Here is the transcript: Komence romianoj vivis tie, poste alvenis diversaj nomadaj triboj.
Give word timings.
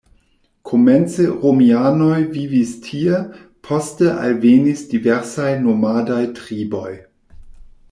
Komence 0.69 1.25
romianoj 1.43 2.15
vivis 2.35 2.71
tie, 2.87 3.19
poste 3.69 4.09
alvenis 4.25 4.83
diversaj 4.95 5.53
nomadaj 5.69 6.23
triboj. 6.41 6.93